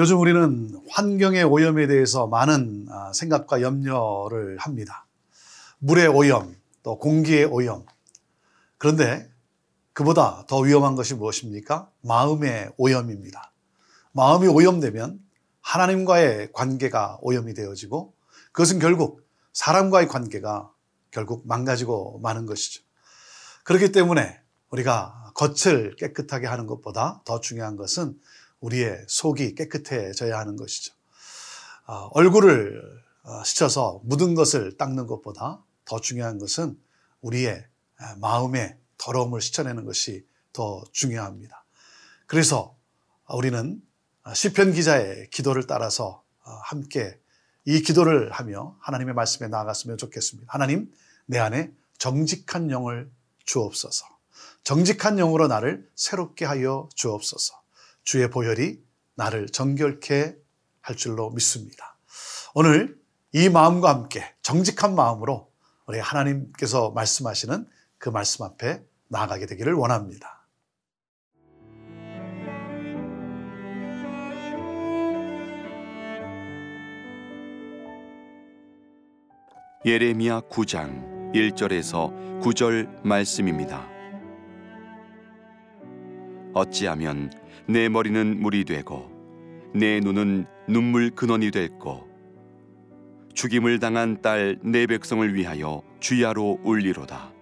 [0.00, 5.04] 요즘 우리는 환경의 오염에 대해서 많은 아, 생각과 염려를 합니다.
[5.78, 7.84] 물의 오염, 또 공기의 오염.
[8.78, 9.30] 그런데
[9.92, 11.90] 그보다 더 위험한 것이 무엇입니까?
[12.00, 13.52] 마음의 오염입니다.
[14.12, 15.20] 마음이 오염되면
[15.60, 18.14] 하나님과의 관계가 오염이 되어지고
[18.52, 19.20] 그것은 결국
[19.52, 20.72] 사람과의 관계가
[21.10, 22.82] 결국 망가지고 마는 것이죠.
[23.64, 28.18] 그렇기 때문에 우리가 겉을 깨끗하게 하는 것보다 더 중요한 것은
[28.60, 30.94] 우리의 속이 깨끗해져야 하는 것이죠.
[31.86, 36.78] 어, 얼굴을 어, 스쳐서 묻은 것을 닦는 것보다 더 중요한 것은
[37.20, 37.66] 우리의
[38.18, 41.64] 마음의 더러움을 씻어내는 것이 더 중요합니다.
[42.26, 42.76] 그래서
[43.28, 43.82] 우리는
[44.34, 47.18] 시편 기자의 기도를 따라서 어, 함께
[47.64, 50.52] 이 기도를 하며 하나님의 말씀에 나아갔으면 좋겠습니다.
[50.52, 50.92] 하나님,
[51.26, 53.10] 내 안에 정직한 영을
[53.44, 54.06] 주옵소서.
[54.64, 57.59] 정직한 영으로 나를 새롭게 하여 주옵소서.
[58.02, 58.78] 주의 보혈이
[59.14, 60.36] 나를 정결케
[60.80, 61.98] 할 줄로 믿습니다.
[62.54, 62.98] 오늘
[63.32, 65.50] 이 마음과 함께 정직한 마음으로
[65.86, 70.46] 우리 하나님께서 말씀하시는 그 말씀 앞에 나아가게 되기를 원합니다.
[79.84, 83.88] 예레미야 9장 1절에서 9절 말씀입니다.
[86.52, 87.30] 어찌하면
[87.70, 89.08] 내 머리는 물이 되고
[89.72, 92.08] 내 눈은 눈물 근원이 됐고
[93.32, 97.32] 죽임을 당한 딸 내 백성을 위하여 주야로 울리로다.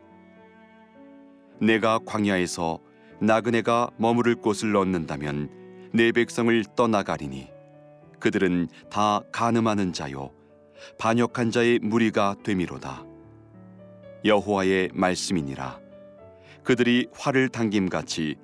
[1.63, 2.79] 내가 광야에서
[3.23, 5.49] 나그네가 머무를 곳을 얻는다면
[5.95, 7.49] 내 백성을 떠나가리니
[8.21, 10.31] 그들은 다 가늠하는 자요
[10.99, 13.03] 반역한 자의 무리가 되미로다.
[14.27, 15.81] 여호와의 말씀이니라.
[16.65, 18.37] 그들이 활을 당김같이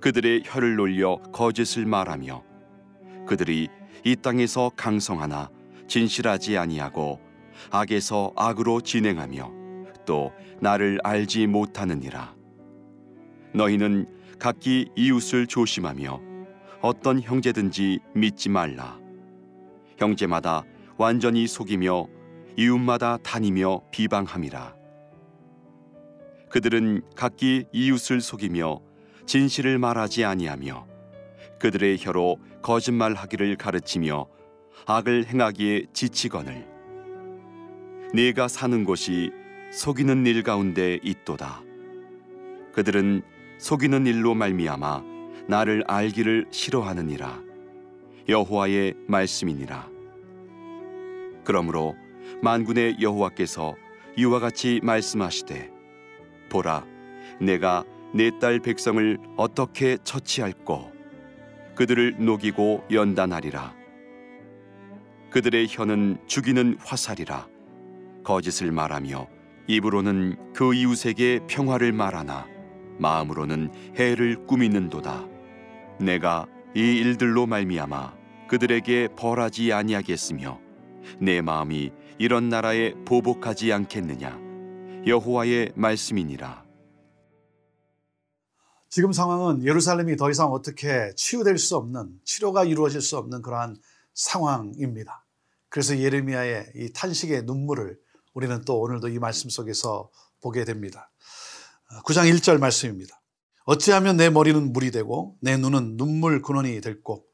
[0.00, 2.42] 그들의 혀를 놀려 거짓을 말하며
[3.26, 3.68] 그들이
[4.04, 5.50] 이 땅에서 강성하나
[5.88, 7.20] 진실하지 아니하고
[7.70, 9.52] 악에서 악으로 진행하며
[10.06, 12.34] 또 나를 알지 못하느니라.
[13.52, 14.06] 너희는
[14.38, 16.20] 각기 이웃을 조심하며
[16.80, 18.98] 어떤 형제든지 믿지 말라.
[19.98, 20.64] 형제마다
[20.96, 22.06] 완전히 속이며
[22.56, 24.74] 이웃마다 다니며 비방함이라.
[26.48, 28.80] 그들은 각기 이웃을 속이며
[29.30, 30.88] 진실을 말하지 아니하며
[31.60, 34.26] 그들의 혀로 거짓말하기를 가르치며
[34.86, 36.66] 악을 행하기에 지치거늘
[38.12, 39.30] 네가 사는 곳이
[39.70, 41.62] 속이는 일 가운데 있도다.
[42.72, 43.22] 그들은
[43.58, 45.04] 속이는 일로 말미암아
[45.46, 47.40] 나를 알기를 싫어하느니라.
[48.28, 49.88] 여호와의 말씀이니라.
[51.44, 51.94] 그러므로
[52.42, 53.76] 만군의 여호와께서
[54.16, 55.70] 이와 같이 말씀하시되
[56.48, 56.84] 보라
[57.40, 60.90] 내가 내 딸 백성을 어떻게 처치할꼬?
[61.76, 63.74] 그들을 녹이고 연단하리라.
[65.30, 67.46] 그들의 혀는 죽이는 화살이라.
[68.24, 69.28] 거짓을 말하며
[69.68, 72.48] 입으로는 그 이웃에게 평화를 말하나
[72.98, 75.26] 마음으로는 해를 꾸미는도다.
[76.00, 78.14] 내가 이 일들로 말미암아
[78.48, 80.60] 그들에게 벌하지 아니하겠으며
[81.20, 84.38] 내 마음이 이런 나라에 보복하지 않겠느냐?
[85.06, 86.69] 여호와의 말씀이니라
[88.90, 93.76] 지금 상황은 예루살렘이 더 이상 어떻게 치유될 수 없는 치료가 이루어질 수 없는 그러한
[94.14, 95.24] 상황입니다.
[95.68, 97.96] 그래서 예레미야의 이 탄식의 눈물을
[98.34, 101.12] 우리는 또 오늘도 이 말씀 속에서 보게 됩니다.
[102.04, 103.20] 9장 1절 말씀입니다.
[103.64, 107.24] 어찌하면 내 머리는 물이 되고 내 눈은 눈물 근원이 될고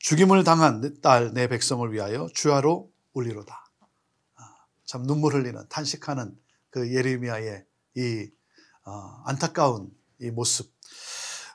[0.00, 3.64] 죽임을 당한 내 딸 내 백성을 위하여 주하로 울리로다.
[4.34, 6.36] 아, 참 눈물 흘리는 탄식하는
[6.70, 7.64] 그 예레미야의
[7.96, 8.28] 이
[8.84, 9.90] 어, 안타까운
[10.20, 10.75] 이 모습.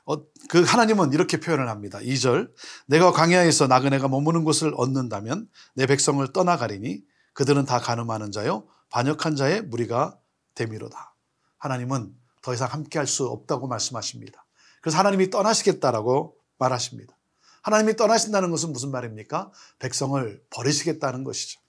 [0.04, 0.16] 어,
[0.48, 1.98] 그 하나님은 이렇게 표현을 합니다.
[2.00, 2.50] 2절
[2.86, 7.02] 내가 광야에서 나그네가 머무는 곳을 얻는다면 내 백성을 떠나가리니
[7.34, 10.18] 그들은 다 가늠하는 자요 반역한 자의 무리가
[10.54, 11.14] 되미로다.
[11.58, 14.44] 하나님은 더 이상 함께 할 수 없다고 말씀하십니다.
[14.80, 17.16] 그래서 하나님이 떠나시겠다라고 말하십니다.
[17.62, 19.52] 하나님이 떠나신다는 것은 무슨 말입니까?
[19.78, 21.60] 백성을 버리시겠다는 것이죠.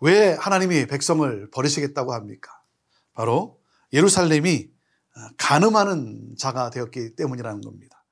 [0.00, 2.50] 왜 하나님이 백성을 버리시겠다고 합니까?
[3.12, 3.60] 바로
[3.92, 4.70] 예루살렘이
[5.36, 8.04] 간음하는 자가 되었기 때문이라는 겁니다.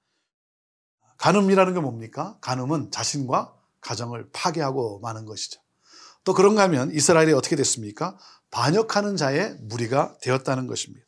[1.18, 2.36] 간음이라는 게 뭡니까?
[2.40, 5.60] 간음은 자신과 가정을 파괴하고 마는 것이죠.
[6.24, 8.18] 또 그런가 하면 이스라엘이 어떻게 됐습니까?
[8.50, 11.06] 반역하는 자의 무리가 되었다는 것입니다.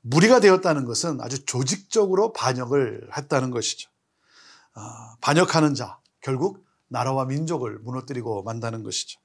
[0.00, 3.90] 무리가 되었다는 것은 아주 조직적으로 반역을 했다는 것이죠.
[4.74, 9.20] 아, 반역하는 자, 결국 나라와 민족을 무너뜨리고 만다는 것이죠.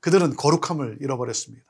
[0.00, 1.64] 그들은 거룩함을 잃어버렸습니다.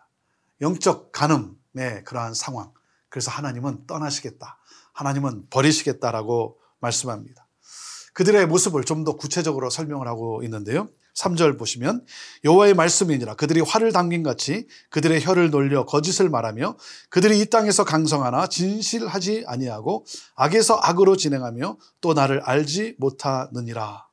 [0.60, 2.72] 영적 간음의 그러한 상황.
[3.10, 4.58] 그래서 하나님은 떠나시겠다.
[4.94, 7.46] 하나님은 버리시겠다라고 말씀합니다.
[8.14, 10.88] 그들의 모습을 좀 더 구체적으로 설명을 하고 있는데요.
[11.14, 12.04] 3절 보시면
[12.44, 16.76] 여호와의 말씀이니라 그들이 활을 당긴 같이 그들의 혀를 놀려 거짓을 말하며
[17.08, 24.06] 그들이 이 땅에서 강성하나 진실하지 아니하고 악에서 악으로 진행하며 또 나를 알지 못하느니라.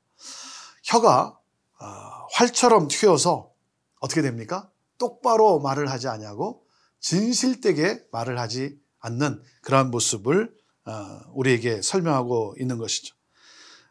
[0.83, 1.37] 혀가
[1.79, 3.51] 아, 활처럼 튀어서
[3.99, 4.69] 어떻게 됩니까?
[4.97, 6.63] 똑바로 말을 하지 아니하고
[6.99, 10.55] 진실되게 말을 하지 않는 그러한 모습을
[10.85, 13.15] 어, 우리에게 설명하고 있는 것이죠.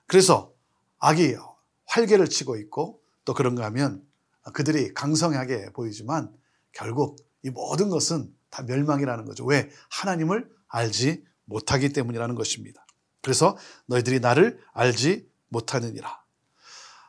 [0.07, 0.53] 그래서
[0.99, 1.37] 악이
[1.87, 4.03] 활개를 치고 있고 또 그런가 하면
[4.53, 6.33] 그들이 강성하게 보이지만
[6.73, 9.45] 결국 이 모든 것은 다 멸망이라는 거죠.
[9.45, 9.71] 왜?
[9.91, 12.87] 하나님을 알지 못하기 때문이라는 것입니다.
[13.23, 16.23] 그래서 너희들이 나를 알지 못하느니라.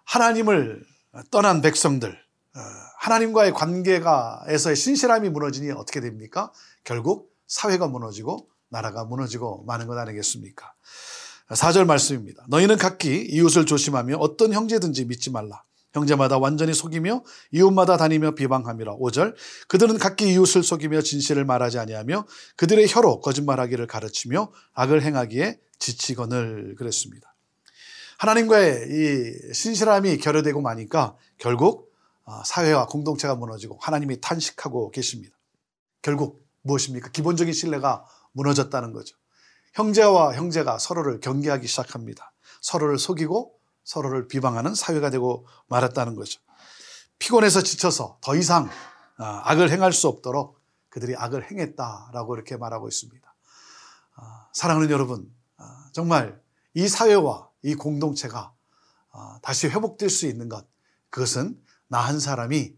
[0.05, 0.83] 하나님을
[1.31, 2.59] 떠난 백성들, 어,
[2.99, 6.51] 하나님과의 관계가에서의 신실함이 무너지니 어떻게 됩니까?
[6.83, 10.73] 결국 사회가 무너지고 나라가 무너지고 마는 것 아니겠습니까?
[11.49, 12.45] 4절 말씀입니다.
[12.49, 15.63] 너희는 각기 이웃을 조심하며 어떤 형제든지 믿지 말라.
[15.93, 18.97] 형제마다 완전히 속이며 이웃마다 다니며 비방함이라.
[18.97, 19.35] 5절
[19.67, 22.27] 그들은 각기 이웃을 속이며 진실을 말하지 아니하며
[22.57, 27.33] 그들의 혀로 거짓말하기를 가르치며 악을 행하기에 지치거늘 그랬습니다.
[28.17, 31.93] 하나님과의 이 신실함이 결여되고 마니까 결국
[32.25, 35.37] 아, 사회와 공동체가 무너지고 하나님이 탄식하고 계십니다.
[36.01, 37.09] 결국 무엇입니까?
[37.09, 39.15] 기본적인 신뢰가 무너졌다는 거죠.
[39.73, 42.33] 형제와 형제가 서로를 경계하기 시작합니다.
[42.61, 46.39] 서로를 속이고 서로를 비방하는 사회가 되고 말았다는 거죠.
[47.19, 48.69] 피곤해서 지쳐서 더 이상
[49.17, 50.59] 아, 악을 행할 수 없도록
[50.89, 53.35] 그들이 악을 행했다라고 이렇게 말하고 있습니다.
[54.15, 56.39] 아, 사랑하는 여러분, 아, 정말
[56.75, 58.53] 이 사회와 이 공동체가
[59.41, 60.67] 다시 회복될 수 있는 것,
[61.09, 62.75] 그것은 나 한 사람이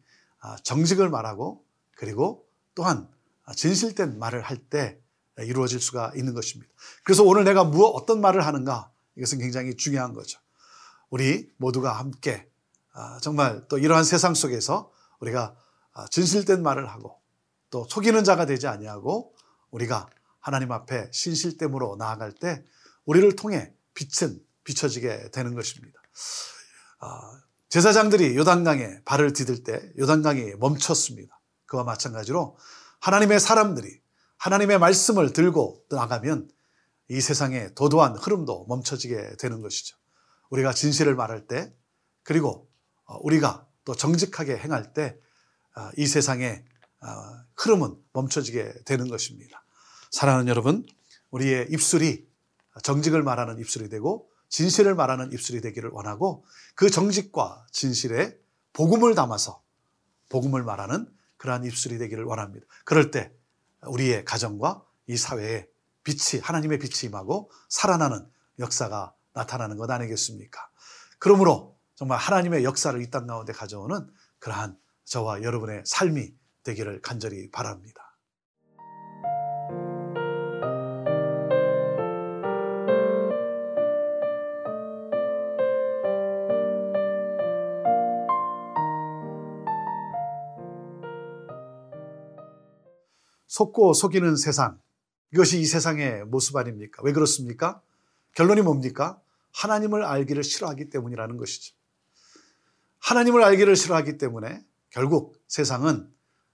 [0.63, 1.65] 정직을 말하고
[1.97, 2.45] 그리고
[2.75, 3.09] 또한
[3.53, 4.99] 진실된 말을 할 때
[5.43, 6.71] 이루어질 수가 있는 것입니다.
[7.03, 10.39] 그래서 오늘 내가 무엇 어떤 말을 하는가 이것은 굉장히 중요한 거죠.
[11.09, 12.49] 우리 모두가 함께
[12.93, 15.55] 아, 정말 또 이러한 세상 속에서 우리가
[15.93, 17.19] 아, 진실된 말을 하고
[17.69, 19.33] 또 속이는 자가 되지 아니하고
[19.71, 20.09] 우리가
[20.39, 22.63] 하나님 앞에 신실됨으로 나아갈 때
[23.05, 25.99] 우리를 통해 빛은 비춰지게 되는 것입니다.
[26.99, 31.39] 아, 제사장들이 요단강에 발을 디딜 때 요단강이 멈췄습니다.
[31.65, 32.57] 그와 마찬가지로
[32.99, 33.99] 하나님의 사람들이
[34.37, 36.49] 하나님의 말씀을 들고 나가면
[37.09, 39.97] 이 세상의 도도한 흐름도 멈춰지게 되는 것이죠.
[40.49, 41.73] 우리가 진실을 말할 때
[42.23, 42.69] 그리고
[43.05, 45.11] 어, 우리가 또 정직하게 행할 때이
[45.75, 46.63] 어, 세상의
[47.01, 47.07] 어,
[47.55, 49.63] 흐름은 멈춰지게 되는 것입니다.
[50.11, 50.85] 사랑하는 여러분,
[51.31, 52.27] 우리의 입술이
[52.83, 58.37] 정직을 말하는 입술이 되고 진실을 말하는 입술이 되기를 원하고 그 정직과 진실에
[58.73, 59.61] 복음을 담아서
[60.29, 62.67] 복음을 말하는 그러한 입술이 되기를 원합니다.
[62.85, 63.33] 그럴 때
[63.87, 65.67] 우리의 가정과 이 사회에
[66.03, 70.69] 빛이 하나님의 빛이 임하고 살아나는 역사가 나타나는 것 아니겠습니까?
[71.17, 74.07] 그러므로 정말 하나님의 역사를 이 땅 가운데 가져오는
[74.39, 76.33] 그러한 저와 여러분의 삶이
[76.63, 78.08] 되기를 간절히 바랍니다.
[93.59, 94.79] 속고 속이는 세상.
[95.33, 97.01] 이것이 이 세상의 모습 아닙니까?
[97.03, 97.81] 왜 그렇습니까?
[98.35, 99.19] 결론이 뭡니까?
[99.51, 101.75] 하나님을 알기를 싫어하기 때문이라는 것이죠.
[102.99, 106.09] 하나님을 알기를 싫어하기 때문에 결국 세상은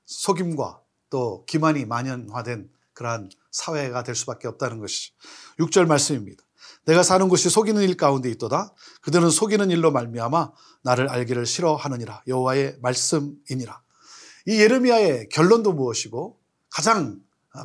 [0.05, 0.81] 속임과
[1.11, 5.13] 또 기만이 만연화된 그러한 사회가 될 수밖에 없다는 것이죠.
[5.59, 6.43] 6절 말씀입니다.
[6.85, 8.73] 내가 사는 곳이 속이는 일 가운데 있도다.
[9.01, 12.23] 그들은 속이는 일로 말미암아 나를 알기를 싫어하느니라.
[12.27, 13.79] 여호와의 말씀이니라.
[14.47, 16.39] 이 예레미야의 결론도 무엇이고
[16.75, 17.21] 가장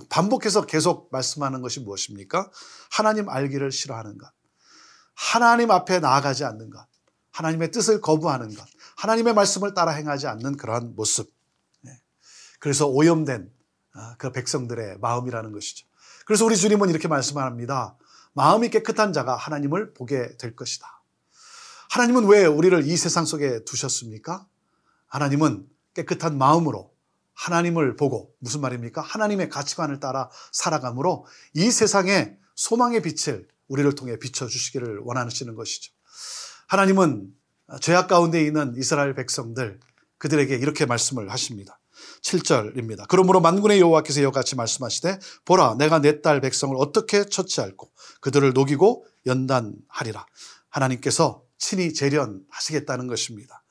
[0.09, 2.49] 반복해서 계속 말씀하는 것이 무엇입니까?
[2.93, 4.31] 하나님 알기를 싫어하는 것.
[5.17, 6.87] 하나님 앞에 나아가지 않는 것.
[7.33, 8.65] 하나님의 뜻을 거부하는 것.
[8.99, 11.35] 하나님의 말씀을 따라 행하지 않는 그러한 모습.
[11.81, 11.91] 네.
[12.61, 13.53] 그래서 오염된
[13.95, 15.89] 아, 그 백성들의 마음이라는 것이죠.
[16.25, 17.97] 그래서 우리 주님은 이렇게 말씀합니다.
[18.35, 20.87] 마음이 깨끗한 자가 하나님을 보게 될 것이다.
[21.91, 24.47] 하나님은 왜 우리를 이 세상 속에 두셨습니까?
[25.09, 26.95] 하나님은 깨끗한 마음으로
[27.35, 29.01] 하나님을 보고 무슨 말입니까?
[29.01, 35.93] 하나님의 가치관을 따라 살아감으로 이 세상에 소망의 빛을 우리를 통해 비춰주시기를 원하시는 것이죠.
[36.69, 37.29] 하나님은
[37.81, 39.81] 죄악 가운데 있는 이스라엘 백성들
[40.19, 41.79] 그들에게 이렇게 말씀을 하십니다.
[42.23, 43.07] 7절입니다.
[43.09, 49.07] 그러므로 만군의 여호와께서 이와 같이 말씀하시되 보라 내가 내 딸 백성을 어떻게 처치할고 그들을 녹이고
[49.27, 50.27] 연단하리라.
[50.69, 53.63] 하나님께서 친히 재련하시겠다는 것입니다.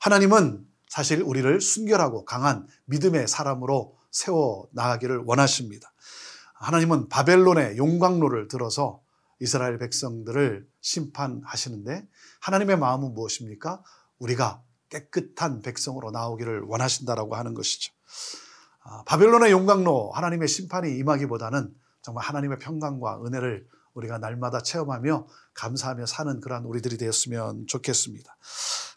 [0.00, 5.92] 하나님은 사실 우리를 순결하고 강한 믿음의 사람으로 세워 나가기를 원하십니다.
[6.54, 9.02] 하나님은 바벨론의 용광로를 들어서
[9.40, 12.06] 이스라엘 백성들을 심판하시는데
[12.42, 13.82] 하나님의 마음은 무엇입니까?
[14.20, 17.92] 우리가 깨끗한 백성으로 나오기를 원하신다라고 하는 것이죠.
[18.84, 26.40] 아, 바벨론의 용광로 하나님의 심판이 임하기보다는 정말 하나님의 평강과 은혜를 우리가 날마다 체험하며 감사하며 사는
[26.40, 28.36] 그러한 우리들이 되었으면 좋겠습니다.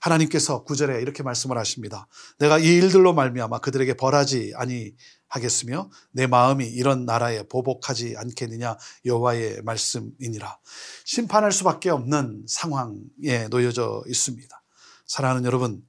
[0.07, 2.07] 하나님께서 구절에 이렇게 말씀을 하십니다.
[2.39, 4.93] 내가 이 일들로 말미암아 그들에게 벌하지 아니
[5.27, 10.59] 하겠으며 내 마음이 이런 나라에 보복하지 않겠느냐 여호와의 말씀이니라.
[11.05, 14.63] 심판할 수밖에 없는 상황에 놓여져 있습니다.
[15.05, 15.85] 사랑하는 여러분,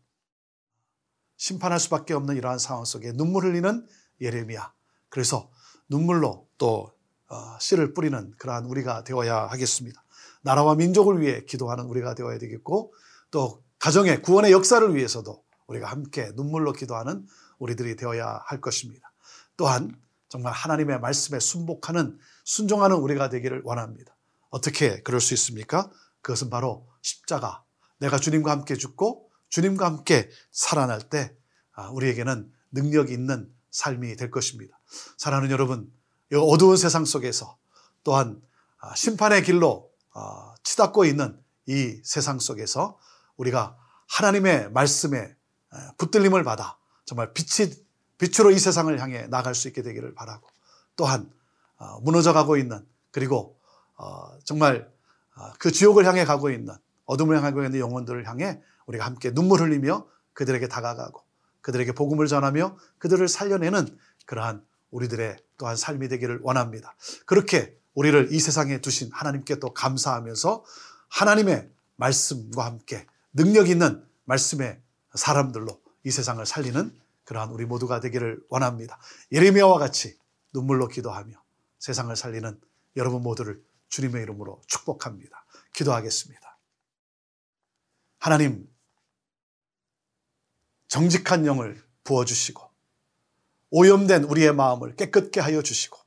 [1.37, 3.87] 심판할 수밖에 없는 이러한 상황 속에 눈물 흘리는
[4.21, 4.73] 예레미야.
[5.09, 5.51] 그래서
[5.89, 6.93] 눈물로 또
[7.31, 10.03] 어, 씨를 뿌리는 그러한 우리가 되어야 하겠습니다.
[10.43, 12.93] 나라와 민족을 위해 기도하는 우리가 되어야 되겠고
[13.31, 17.27] 또 가정의 구원의 역사를 위해서도 우리가 함께 눈물로 기도하는
[17.59, 19.13] 우리들이 되어야 할 것입니다.
[19.57, 19.95] 또한
[20.29, 24.17] 정말 하나님의 말씀에 순복하는 순종하는 우리가 되기를 원합니다.
[24.51, 25.91] 어떻게 그럴 수 있습니까?
[26.23, 27.65] 그것은 바로 십자가.
[27.99, 31.35] 내가 주님과 함께 죽고 주님과 함께 살아날 때
[31.73, 34.79] 아, 우리에게는 능력 있는 삶이 될 것입니다.
[35.17, 35.91] 사랑하는 여러분,
[36.33, 37.57] 이 어두운 세상 속에서
[38.05, 38.41] 또한
[38.79, 42.99] 아, 심판의 길로 아, 치닫고 있는 이 세상 속에서
[43.39, 43.77] 우리가
[44.09, 45.35] 하나님의 말씀에
[45.97, 47.73] 붙들림을 받아 정말 빛이
[48.19, 50.47] 빛으로 이 세상을 향해 나갈 수 있게 되기를 바라고
[50.97, 51.31] 또한
[52.03, 53.59] 무너져 가고 있는 그리고
[53.97, 54.91] 어, 정말
[55.59, 56.75] 그 지옥을 향해 가고 있는
[57.07, 61.23] 어둠을 향해 가고 있는 영혼들을 향해 우리가 함께 눈물 흘리며 그들에게 다가가고
[61.61, 66.95] 그들에게 복음을 전하며 그들을 살려내는 그러한 우리들의 또한 삶이 되기를 원합니다.
[67.27, 70.65] 그렇게 우리를 이 세상에 두신 하나님께 또 감사하면서
[71.09, 74.81] 하나님의 말씀과 함께 능력 있는 말씀의
[75.15, 78.99] 사람들로 이 세상을 살리는 그러한 우리 모두가 되기를 원합니다.
[79.33, 80.19] 예레미야와 같이
[80.53, 81.35] 눈물로 기도하며
[81.79, 82.61] 세상을 살리는
[82.97, 85.45] 여러분 모두를 주님의 이름으로 축복합니다.
[85.75, 86.59] 기도하겠습니다.
[88.19, 88.69] 하나님,
[90.89, 92.69] 정직한 영을 부어주시고,
[93.71, 95.99] 오염된 우리의 마음을 깨끗게 하여 주시고,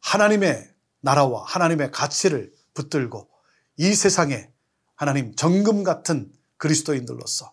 [0.00, 3.30] 하나님의 나라와 하나님의 가치를 붙들고,
[3.76, 4.51] 이 세상에
[4.94, 7.52] 하나님 정금 같은 그리스도인들로서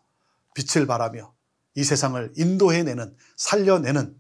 [0.54, 1.34] 빛을 발하며
[1.76, 4.16] 이 세상을 인도해내는, 살려내는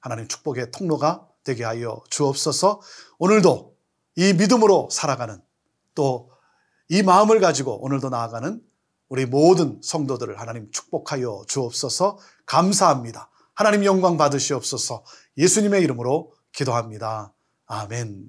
[0.00, 2.80] 하나님 축복의 통로가 되게 하여 주옵소서
[3.18, 3.76] 오늘도
[4.16, 5.40] 이 믿음으로 살아가는
[5.94, 6.32] 또
[6.92, 8.60] 이 마음을 가지고 오늘도 나아가는
[9.08, 13.30] 우리 모든 성도들을 하나님 축복하여 주옵소서 감사합니다.
[13.54, 15.02] 하나님 영광 받으시옵소서
[15.38, 17.32] 예수님의 이름으로 기도합니다.
[17.64, 18.28] 아멘.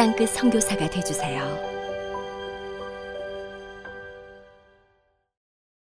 [0.00, 1.79] 땅끝 성교사가 되주세요